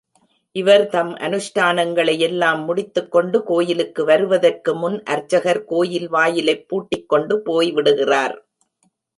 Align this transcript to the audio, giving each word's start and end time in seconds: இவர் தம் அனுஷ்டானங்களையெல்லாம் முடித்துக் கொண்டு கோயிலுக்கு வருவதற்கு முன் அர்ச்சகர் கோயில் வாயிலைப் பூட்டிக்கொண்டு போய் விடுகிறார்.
இவர் 0.55 0.83
தம் 0.87 1.11
அனுஷ்டானங்களையெல்லாம் 1.17 2.61
முடித்துக் 2.65 3.11
கொண்டு 3.11 3.43
கோயிலுக்கு 3.43 4.05
வருவதற்கு 4.05 4.73
முன் 4.75 5.03
அர்ச்சகர் 5.07 5.63
கோயில் 5.65 6.09
வாயிலைப் 6.09 6.67
பூட்டிக்கொண்டு 6.67 7.37
போய் 7.41 7.71
விடுகிறார். 7.71 8.35